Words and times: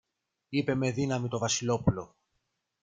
είπε 0.49 0.75
με 0.75 0.91
δύναμη 0.91 1.27
το 1.27 1.37
Βασιλόπουλο. 1.37 2.15